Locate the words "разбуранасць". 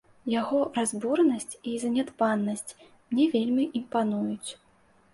0.77-1.59